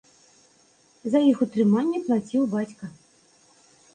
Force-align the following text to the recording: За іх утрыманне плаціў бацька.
За 1.15 1.19
іх 1.33 1.37
утрыманне 1.45 1.99
плаціў 2.07 2.43
бацька. 2.55 2.85